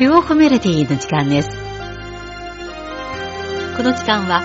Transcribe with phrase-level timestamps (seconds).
[0.00, 1.50] 中国メロディの時間です。
[3.76, 4.40] この時間は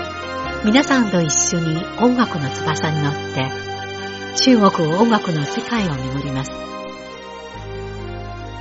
[0.66, 3.50] 皆さんと一緒に音楽の翼に乗って
[4.36, 6.50] 中国音楽の世界を巡ります。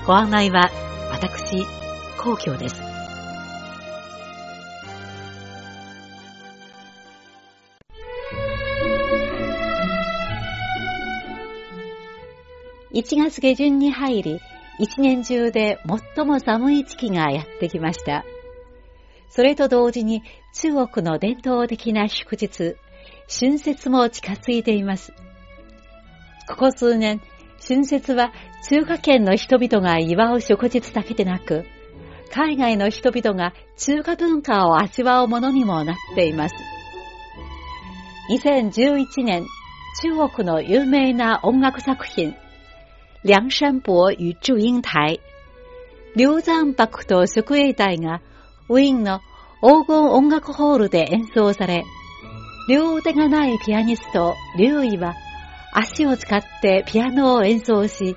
[0.08, 0.72] ご案内は
[1.12, 1.66] 私、
[2.18, 2.82] 皇居です。
[12.94, 14.40] 1月下旬に入り、
[14.80, 15.80] 一年中で
[16.16, 18.26] 最も寒い時期がやってきました。
[19.30, 22.76] それと同時に中国の伝統的な祝日、
[23.28, 25.14] 春節も近づいています。
[26.48, 27.22] ここ数年、
[27.66, 28.32] 春節は
[28.70, 31.66] 中華圏の人々が祝う祝日だけでなく、
[32.32, 36.56] 海外の人々が中華文化を味わうものにもなっています。
[38.30, 39.46] 2011年、
[40.02, 42.36] 中国の有名な音楽作品、
[43.26, 45.20] 梁山伯与祝英台、
[46.16, 48.22] 梁山伯と宿営隊が
[48.70, 49.20] ウィーンの
[49.64, 51.86] 黄金音楽ホールで演奏され、
[52.70, 55.16] 両腕がないピアニスト、劉意は
[55.74, 58.16] 足を使ってピアノを演奏し、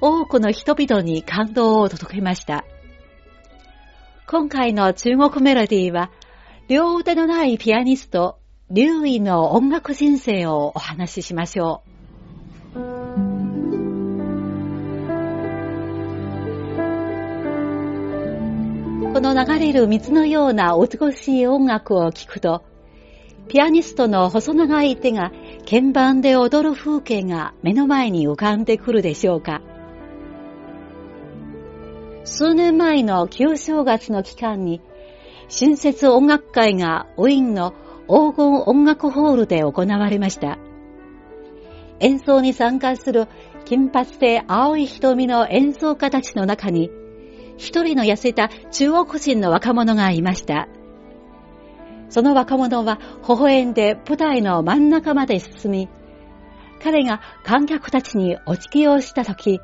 [0.00, 2.64] 多くの人々に感動を届けました。
[4.26, 6.10] 今回の中国メロディーは、
[6.68, 8.38] 両腕のないピアニスト、
[8.70, 11.97] 劉意の音楽人生をお話ししましょう。
[19.18, 22.62] この流れる水のような美しい音楽を聴くと、
[23.48, 25.32] ピアニストの細長い手が
[25.68, 29.60] 鍵盤で踊る風景が目の前に浮かんでくるでしょうか。
[32.22, 34.80] 数年前の旧正月の期間に、
[35.50, 37.72] 春節音楽会がウィーンの
[38.06, 40.58] 黄金音楽ホールで行われました。
[41.98, 43.26] 演奏に参加する
[43.64, 46.92] 金髪で青い瞳の演奏家たちの中に、
[47.58, 50.68] 一人の痩せた中国人の若者がいました。
[52.08, 52.98] その若者は
[53.28, 55.88] 微笑んで舞台の真ん中まで進み、
[56.82, 59.60] 彼が観客たちにお辞儀をしたとき、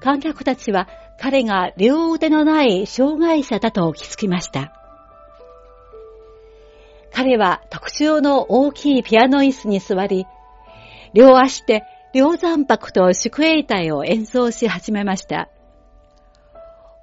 [0.00, 0.86] 観客たちは
[1.18, 4.72] 彼が両腕のない障害者だと気づきました。
[7.12, 10.26] 彼は特徴の大きいピアノ椅子に座り、
[11.14, 15.48] 両足で両山泊と宿営隊を演奏し始めました。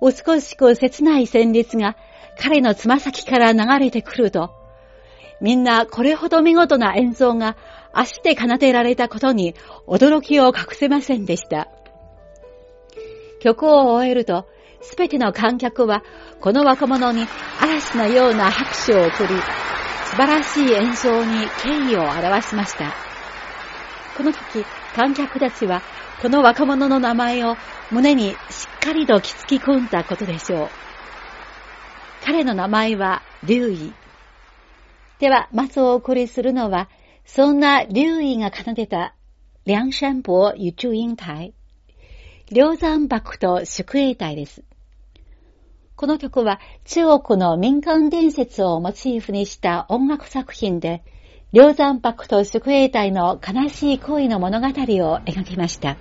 [0.02, 1.96] 美しく切ない旋律が
[2.38, 4.52] 彼のつま先から流れてくると、
[5.40, 7.56] みんなこれほど見事な演奏が
[7.94, 9.56] 足で奏でられたことに
[9.88, 11.68] 驚きを隠せませんでした。
[13.42, 14.48] 曲を終えると、
[14.82, 16.04] すべての観客は
[16.40, 17.26] この若者に
[17.60, 19.44] 嵐のような拍手を送り、
[20.06, 22.92] 素晴らしい演奏に敬意を表しました。
[24.18, 25.82] この時、観客たちは
[26.22, 27.56] この若者の名前を
[27.92, 28.36] 胸にし
[28.78, 30.70] っかりときつき込んだことでしょう。
[32.26, 33.94] 彼の名前は劉意。
[35.20, 36.90] では、まずお送りするのは、
[37.26, 39.16] そんな劉意が奏でた、
[39.66, 41.54] 梁山伯与祝英台、
[42.50, 44.64] 梁山泊と宿営隊です。
[45.96, 51.04] この曲は中国の民間伝説をモチーフにした音楽作品で、
[51.52, 55.98] 梁山泊と宿営隊の悲しい恋の物語を描きました。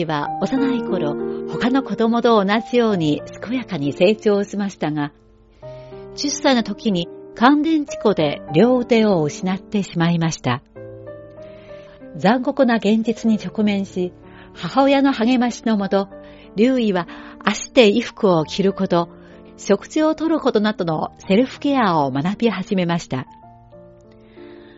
[0.00, 1.14] 位は幼い頃、
[1.48, 5.12] 他の子供と同じように健やかに成長しましたが、
[6.16, 10.62] 10歳の時に感電事故で両腕を失ってしまいました。
[12.16, 14.12] 残酷な現実に直面し、
[14.54, 16.08] 母親の励ましのもと、
[16.56, 17.06] 劉意は
[17.44, 19.10] 足で衣服を着ること、
[19.58, 23.26] 食事をとることなどのセルフケアを学び始めました。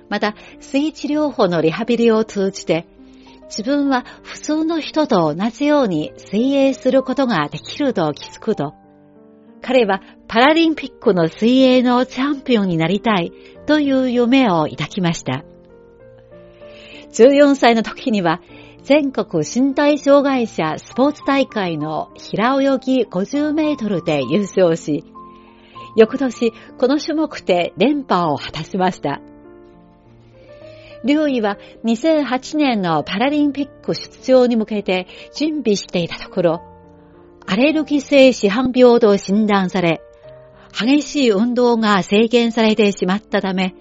[0.09, 2.87] また、水治療法のリハビリを通じて、
[3.49, 8.75] 自分は普通の人と同じように水泳することができると気づくと、
[9.61, 13.33] 彼はパラリンピックの水泳のチャンピオンになりたい
[13.67, 15.45] という夢を抱きました。
[17.13, 18.41] 14歳の時には
[18.83, 25.05] 全国身体障害者スポーツ大会の平泳ぎ50メートルで優勝し、
[25.97, 29.21] 翌年この種目で連覇を果たしました。
[31.05, 36.63] 劉意は2008年のパラリンピック出場に向けて準備していたところ、
[37.47, 40.03] アレルギー性市販病と診断され、
[40.73, 43.75] 激しい運動が制限されてしまったため、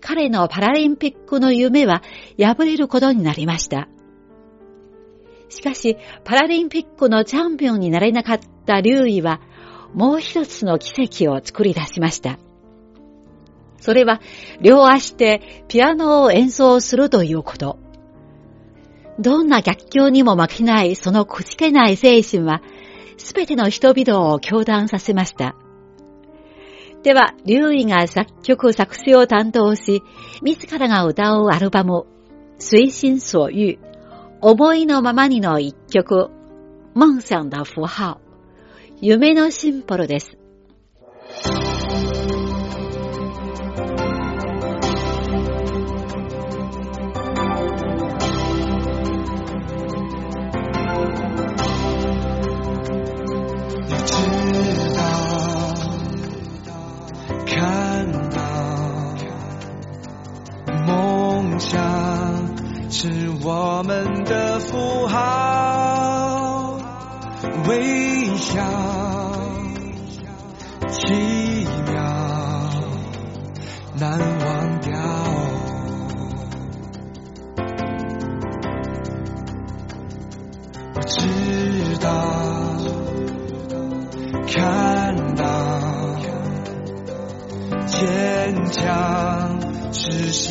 [0.00, 2.02] 彼のパラリンピックの夢は
[2.38, 3.88] 破れることになりました。
[5.48, 9.40] しかし、パラリンピックのチャンピオンになれなかった劉意は、
[9.94, 12.38] もう一つの奇跡を作り出しました。
[13.78, 14.20] それは、
[14.60, 17.78] 両足でピアノを演奏するということ。
[19.18, 22.62] どんな逆境にも負けないそのくじけない精神は、
[23.16, 25.54] すべての人々を共談させました。
[27.02, 30.02] では、劉意が作曲作詞を担当し、
[30.42, 32.04] 自らが歌うアルバム、
[32.58, 33.78] 随心所欲、
[34.40, 36.30] 思いのままにの一曲、
[36.94, 38.20] 夢想的符号、
[39.00, 40.36] 夢のシンボルです。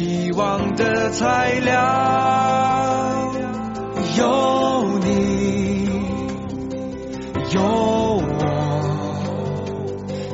[0.06, 3.32] 希望的材料。
[4.18, 5.90] 有你，
[7.52, 8.40] 有我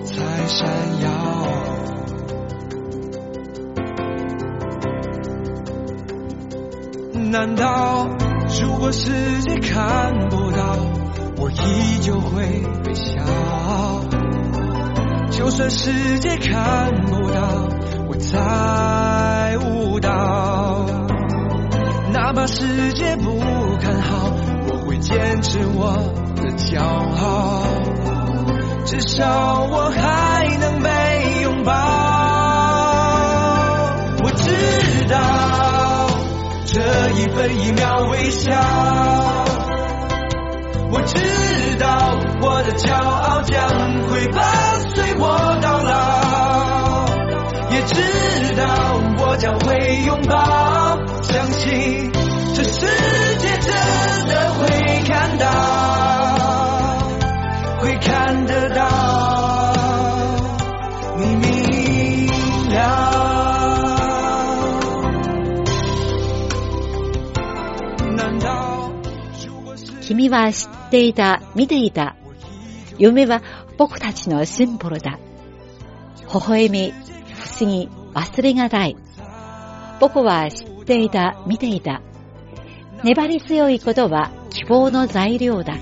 [0.03, 0.13] 才
[0.47, 0.67] 闪
[1.01, 1.07] 耀。
[7.31, 8.09] 难道
[8.61, 9.09] 如果世
[9.43, 10.75] 界看不到，
[11.37, 13.23] 我依旧会微笑？
[15.31, 17.69] 就算世界看不到，
[18.09, 18.37] 我在
[19.65, 20.85] 舞蹈。
[22.13, 23.39] 哪怕世界不
[23.79, 24.31] 看好，
[24.67, 25.97] 我会坚持我
[26.35, 27.63] 的骄傲。
[28.85, 31.71] 至少我还能被拥抱。
[34.23, 34.51] 我知
[35.07, 35.17] 道
[36.65, 38.51] 这一分一秒微笑。
[40.93, 41.15] 我知
[41.79, 43.69] 道我的骄傲将
[44.09, 44.43] 会伴
[44.93, 46.40] 随我到老。
[47.70, 47.94] 也知
[48.56, 48.64] 道
[49.18, 52.10] 我将会拥抱，相信。
[52.54, 52.86] 这世
[53.38, 53.72] 界真
[54.28, 55.44] 的会看到，
[57.80, 59.74] 会看得到，
[61.18, 61.46] 你明
[62.74, 63.14] 了。
[70.00, 72.14] 君は知っていた、見ていた。
[72.96, 73.42] 夢は
[73.76, 75.18] 僕たちのシンボルだ。
[76.32, 76.94] 微笑み、
[77.61, 78.97] 不思議、忘れがたい。
[79.99, 82.01] 僕は知っていた、見ていた。
[83.03, 85.77] 粘り強いことは希望の材料だ。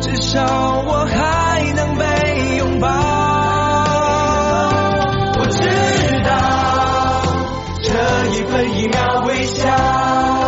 [0.00, 2.88] 至少我还能被拥抱。
[5.38, 5.60] 我知
[6.24, 6.32] 道
[7.82, 7.92] 这
[8.32, 10.41] 一分一秒微笑。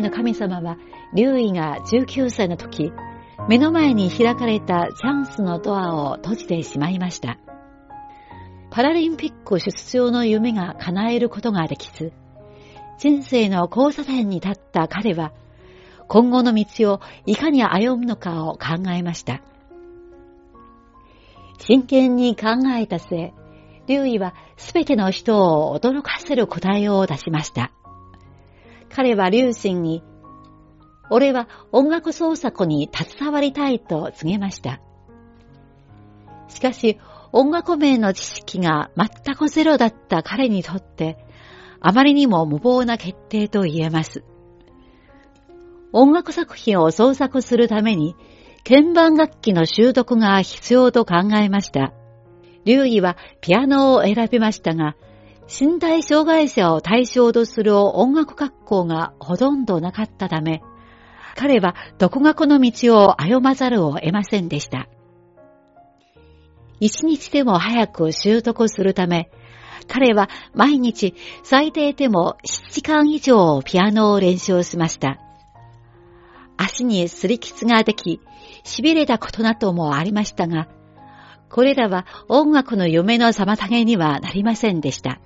[0.00, 0.78] の神様は、
[1.14, 2.92] 劉意が19歳の時、
[3.48, 7.38] 目の前に開かれたチャンスのドアを閉じてしまいました。
[8.70, 12.12] パラリンピック出場の夢が叶えることができず、
[12.98, 15.32] 人生の交差点に立った彼は、
[16.08, 19.42] 今後の道をいかに歩むのかを考えました。
[21.58, 23.32] 真剣に考えた末、
[23.86, 27.72] 劉意はすべての人を驚かせる答えを出しました。
[28.88, 30.02] 彼は劉信に、
[31.10, 34.80] 俺は音楽創作に携わりたいと告げました。
[36.48, 36.98] しかし、
[37.32, 41.18] 音楽名の知識が全くゼロだった彼にとって、
[41.80, 44.24] あまりにも無謀な決定と言えます。
[45.92, 48.16] 音楽作品を創作するために、
[48.68, 51.92] 鍵盤楽器の習得が必要と考えました。
[52.64, 54.96] 劉意はピアノを選びましたが、
[55.48, 60.62] 身体障害者を対象とする音楽学校がほとんどなかったため、
[61.36, 64.88] 彼は独学の道を歩まざるを得ませんでした。
[66.80, 69.30] 一日でも早く習得するため、
[69.86, 75.20] 彼は毎日最低でも7時間以上ピアノを練習しました。
[76.56, 78.20] 足に擦り傷ができ、
[78.64, 80.68] 痺れたことなどもありましたが、
[81.48, 85.20] これらは音楽の夢の妨げにはなりませんでした。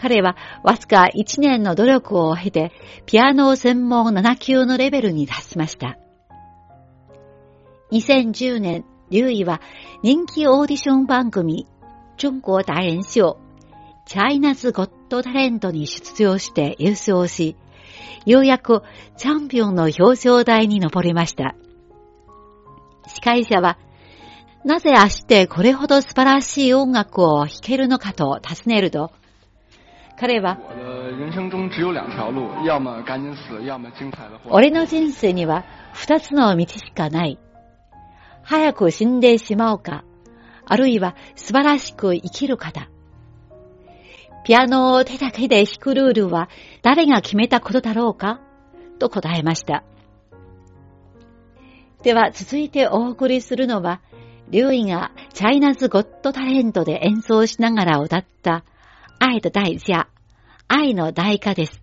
[0.00, 2.72] 彼はわずか1年の努力を経て、
[3.04, 5.98] ピアノ専門7級のレベルに達しました。
[7.92, 9.60] 2010年、劉意は
[10.02, 11.66] 人気オーディション番組、
[12.16, 13.36] 中国达人秀、
[14.06, 17.56] チャイナズゴットタレントに出場して優勝し、
[18.24, 18.82] ようやく
[19.18, 21.54] チャンピオンの表彰台に上りました。
[23.06, 23.76] 司会者は、
[24.64, 29.10] なぜ明日これほど素晴らしい音楽を弾けるのかと尋ねると、
[30.20, 30.58] 彼は。
[34.50, 37.38] 俺の人生には二つの道しかない。
[38.42, 40.04] 早く死んでしまうか、
[40.66, 42.90] あるいは素晴らしく生きるかだ。
[44.44, 46.50] ピアノを手だけで弾くルールは
[46.82, 48.42] 誰が決めたことだろうか？
[48.98, 49.84] と答えました。
[52.02, 54.02] では続いてお送りするのは、
[54.50, 58.64] 劉意がチャイナズゴットタレントで演奏しながら歌った
[59.19, 60.07] 愛的代价、
[60.67, 61.81] 愛の代価です。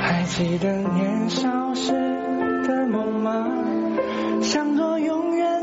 [0.00, 1.92] 还记得年少时
[2.66, 3.46] 的梦吗？
[4.42, 5.55] 像朵永远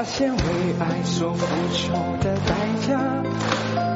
[0.00, 0.42] 发现为
[0.78, 1.44] 爱所付
[1.76, 1.92] 出
[2.22, 2.54] 的代
[2.88, 3.22] 价，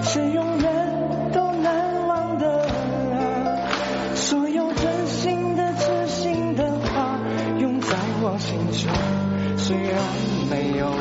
[0.02, 2.66] 是永远都难忘的
[3.14, 3.16] 啊！
[4.14, 7.18] 所有真心的、痴心的话，
[7.58, 8.92] 永在我心中，
[9.56, 9.98] 虽然
[10.50, 10.92] 没有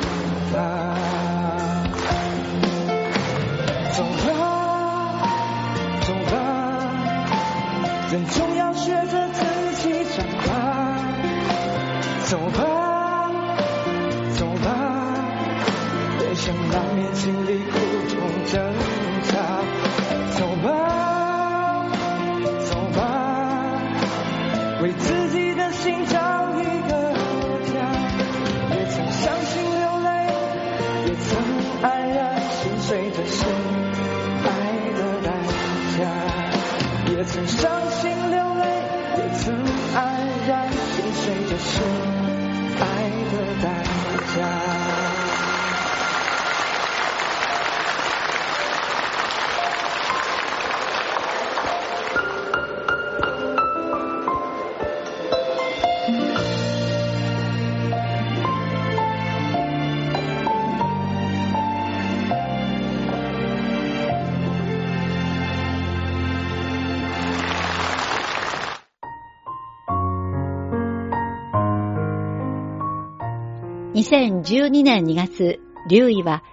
[73.94, 76.44] 2012年2月、劉位は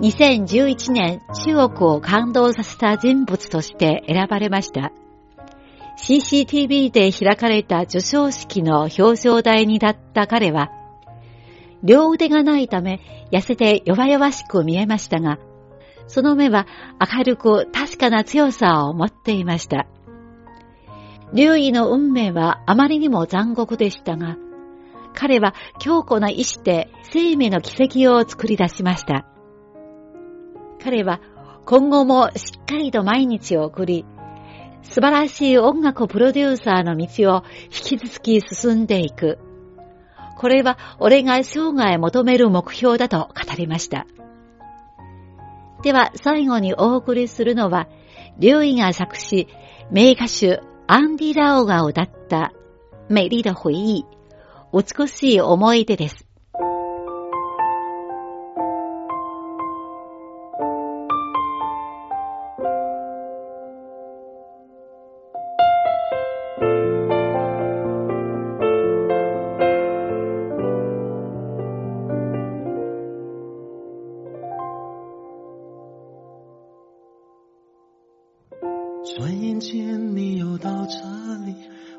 [0.00, 4.92] 2011年中国を感動させた人物として選ばれました。
[5.98, 10.70] CCTV で開かれた授賞式の表彰台に立った彼は、
[11.82, 13.00] 両腕がないため
[13.32, 15.38] 痩せて弱々しく見えましたが、
[16.06, 16.66] その目は
[17.16, 19.86] 明るく確かな強さを持っていました。
[21.32, 24.36] 劉位の運命はあまりにも残酷でしたが、
[25.14, 29.26] 彼は強固な意志で生命の奇跡を作り出しました。
[30.82, 31.20] 彼は
[31.66, 34.06] 今後もしっかりと毎日を送り、
[34.82, 39.38] 素晴らしい音楽プロデューサーの道を引き続き進んでいく。
[40.38, 44.06] これは俺が生涯求める目標だと語りました。
[45.82, 47.88] では最後にお送りするのは、
[48.38, 49.48] 劉イが作詞、
[49.90, 52.52] 名歌手アンディ・ラオが歌った
[53.10, 54.19] 美麗的回憶、
[54.72, 56.30] 美しい思い出です。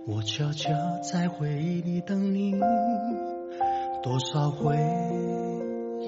[0.07, 0.71] 我悄悄
[1.03, 2.53] 在回忆里等你。
[4.01, 4.75] 多少回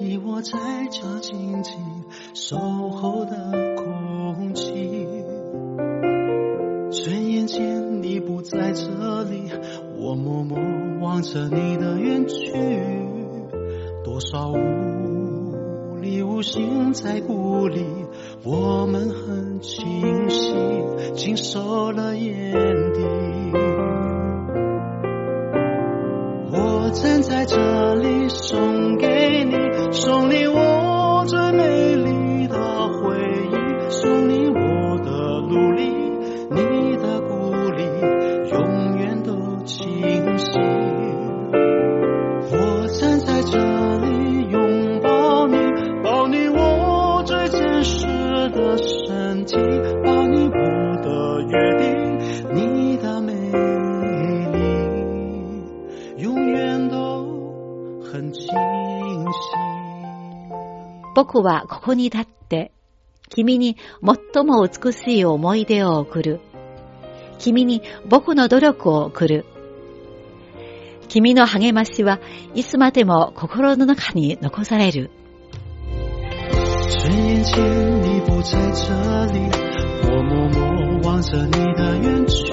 [0.00, 0.58] 忆我在
[0.90, 1.74] 这静静
[2.34, 2.58] 守
[2.90, 5.06] 候的空气
[6.90, 9.48] 转眼间你不在这里
[9.96, 10.58] 我默默
[11.00, 12.52] 望着你的远去。
[14.02, 17.84] 多少无力无心在鼓励
[18.42, 20.52] 我们很清晰
[21.14, 22.63] 经受了夜
[28.28, 30.43] 送给你送你
[61.24, 62.70] 僕はここに立って、
[63.30, 63.78] 君に
[64.34, 66.40] 最も美しい思い出を送る。
[67.38, 69.46] 君に僕の努力を送る。
[71.08, 72.20] 君の励ましは
[72.54, 75.10] いつまでも心の中に残される。
[76.90, 78.92] 转眼间你不在这
[79.32, 79.48] 里，
[80.02, 82.52] 我默默望着你的远去，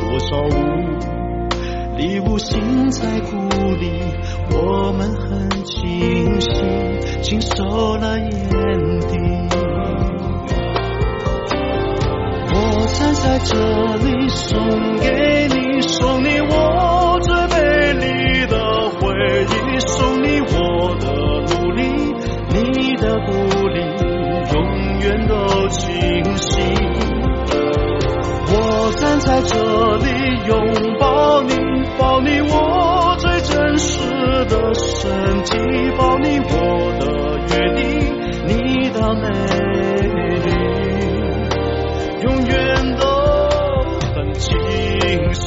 [0.00, 1.21] 多少无
[2.02, 3.36] 力无心在鼓
[3.78, 3.92] 励，
[4.50, 6.50] 我们很清醒。
[7.22, 9.16] 经受了眼底，
[12.50, 13.54] 我站在这
[13.98, 14.58] 里送
[14.98, 18.58] 给你，送你我最美丽的
[18.98, 21.06] 回忆，送你我的
[21.54, 21.82] 努力，
[22.50, 23.30] 你的鼓
[23.68, 23.78] 励
[24.52, 24.58] 永
[24.98, 25.86] 远都清
[26.36, 26.50] 晰。
[28.54, 29.56] 我站在这
[29.98, 30.06] 里
[30.48, 30.81] 拥
[34.44, 35.56] 的身体，
[35.96, 36.52] 抱你我
[36.98, 37.04] 的
[37.48, 37.82] 约定，
[38.46, 39.02] 你的。
[39.14, 39.28] 美
[40.38, 40.48] 丽，
[42.22, 43.04] 永远都
[44.14, 44.48] 很清
[45.34, 45.44] 晰。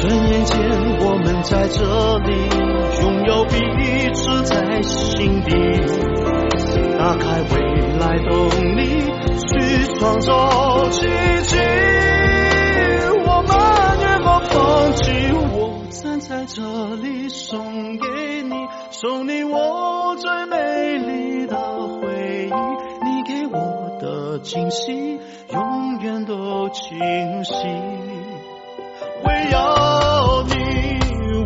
[0.00, 0.52] 转眼间，
[1.00, 1.78] 我们在这
[2.18, 2.30] 里
[3.00, 3.54] 拥有彼
[4.12, 5.50] 此在心底，
[6.98, 7.54] 打开未
[7.98, 8.30] 来动
[8.76, 8.80] 力，
[9.48, 9.50] 去
[9.98, 11.06] 创造奇
[11.44, 11.71] 迹。
[16.42, 18.52] 在这里送给你，
[18.90, 20.16] 送你我。
[20.16, 22.52] 最美丽的回忆，
[23.04, 25.20] 你给我的惊喜，
[25.52, 26.98] 永远都清
[27.44, 27.52] 晰。
[29.22, 30.54] 为要你，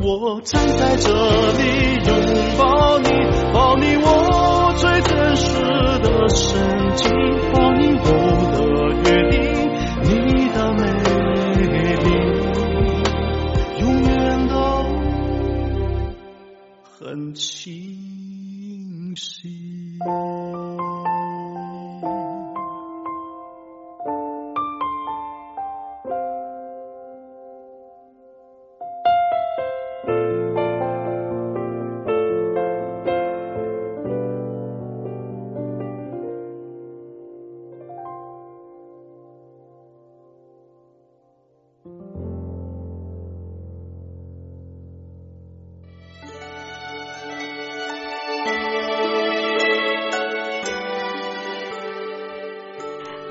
[0.02, 2.10] 我站在这里拥
[2.56, 3.10] 抱你，
[3.52, 5.60] 抱你我最真实
[5.98, 7.12] 的深情，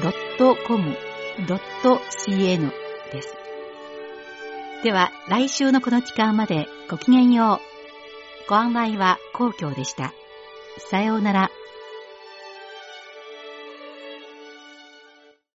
[0.00, 0.98] .com.cn
[3.12, 3.34] です。
[4.82, 7.60] では、来週のこの時間までごきげんよ
[8.46, 8.48] う。
[8.48, 10.12] ご案内は皇居でした。
[10.90, 11.50] さようなら。